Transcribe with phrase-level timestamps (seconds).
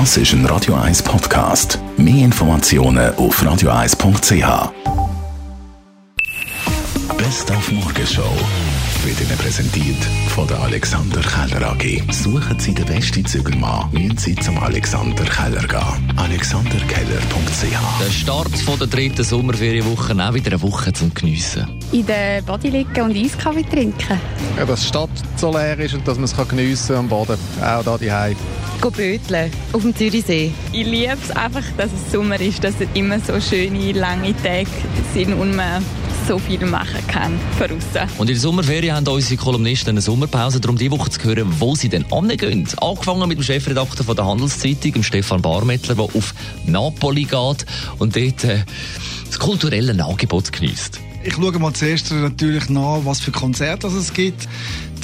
[0.00, 1.78] Das ist ein Radio 1 Podcast.
[1.96, 4.72] Mehr Informationen auf radio1.ch.
[7.16, 8.32] Best auf Morgenshow
[9.04, 10.04] wird Ihnen präsentiert
[10.34, 12.12] von der Alexander Keller AG.
[12.12, 16.18] Suchen Sie den besten Zügelmann, müssen Sie zum Alexander Keller gehen.
[16.18, 21.68] AlexanderKeller.ch Der Start von der dritten Sommerferienwoche, auch wieder eine Woche zum Geniessen.
[21.92, 24.18] in der Body liegen und Eiskaffee trinken.
[24.58, 27.38] Ja, dass die Stadt so leer ist und dass man es geniessen kann am Boden.
[27.62, 28.34] Auch da die Go
[28.90, 30.52] böteln auf dem Zürichsee.
[30.72, 34.66] Ich liebe es einfach, dass es Sommer ist, dass es immer so schöne, lange Tage
[35.12, 35.84] sind und man
[36.26, 38.10] so viel machen kann von aussen.
[38.18, 41.74] Und in der Sommerferien haben unsere Kolumnisten eine Sommerpause, darum die Woche zu hören, wo
[41.74, 42.66] sie denn angehen.
[42.80, 46.34] Angefangen mit dem Chefredakteur von der Handelszeitung, dem Stefan Barmettler, der auf
[46.66, 47.66] Napoli geht
[47.98, 48.64] und dort äh,
[49.26, 51.00] das kulturelle Angebot genießt.
[51.26, 54.46] Ich schaue mal zuerst natürlich nach, was für Konzerte es gibt.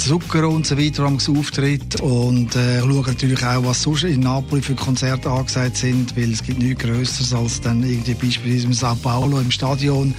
[0.01, 2.01] Zucker und so weiter am Auftritt.
[2.01, 6.43] Und äh, schaue natürlich auch, was sonst in Napoli für Konzerte angesagt sind, weil es
[6.43, 10.15] gibt nichts Größeres als dann irgendwie beispielsweise im Sao Paulo im Stadion.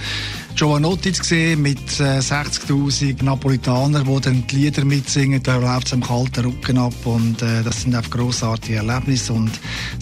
[0.55, 5.93] Giovanotti zu sehen mit äh, 60'000 Napolitanern, die dann die Lieder mitsingen, da läuft es
[5.93, 9.33] am kalten Rücken ab und äh, das sind einfach grossartige Erlebnisse.
[9.33, 9.51] Und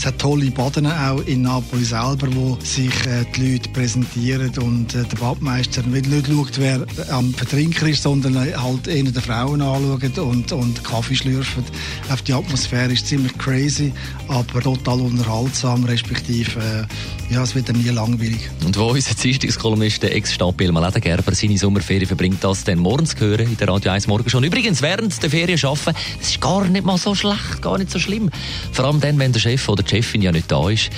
[0.02, 4.96] es hat tolle Baden auch in Napoli selber, wo sich äh, die Leute präsentieren und
[4.96, 10.18] äh, der Badmeister nicht schaut, wer am Vertrinker ist, sondern halt eher die Frauen anschaut
[10.18, 11.64] und, und Kaffee schlürfen.
[12.10, 13.94] Auf die Atmosphäre ist ziemlich crazy,
[14.28, 18.50] aber total unterhaltsam, respektive äh, ja, es wird nie langweilig.
[18.66, 23.48] Und wo unser Dienstagskolumnist, der Ex-Stabbil Maleda Gerber, seine Sommerferien verbringt, das dann morgens hören
[23.48, 24.44] in der Radio 1 Morgen schon.
[24.44, 28.00] Übrigens, während der Ferien arbeiten, das ist gar nicht mal so schlecht, gar nicht so
[28.00, 28.30] schlimm.
[28.74, 30.90] Vor allem dann, wenn der Chef oder die Chefin ja nicht da ist.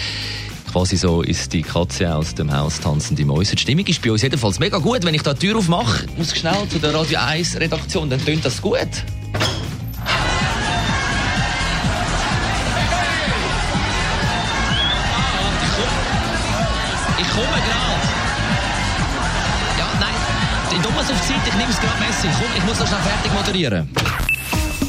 [0.71, 3.55] Quasi so ist die Katze aus dem Haus tanzende Mäuse.
[3.55, 5.03] Die Stimmung ist bei uns jedenfalls mega gut.
[5.03, 8.23] Wenn ich da die Tür aufmache, muss ich schnell zu der Radio 1 Redaktion, dann
[8.23, 8.77] tönt das gut.
[17.17, 18.03] Ich komme gerade.
[19.79, 20.13] Ja, nein,
[20.71, 22.27] ich tue es auf die Seite, ich nehme es gerade Messi.
[22.39, 23.89] Komm, ich muss noch schnell fertig moderieren.